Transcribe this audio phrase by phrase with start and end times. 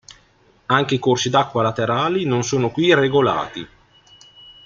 [0.65, 3.67] Anche i corsi d'acqua laterali non sono qui regolati.